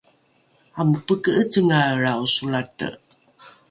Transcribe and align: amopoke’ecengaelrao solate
amopoke’ecengaelrao 0.79 2.19
solate 2.35 2.87